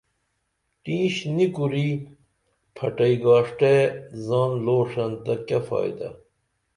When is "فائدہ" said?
5.67-6.09